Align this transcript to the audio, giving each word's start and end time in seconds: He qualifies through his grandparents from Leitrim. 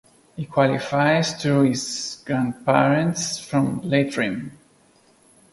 He 0.35 0.47
qualifies 0.47 1.39
through 1.39 1.69
his 1.69 2.23
grandparents 2.25 3.37
from 3.37 3.81
Leitrim. 3.83 4.57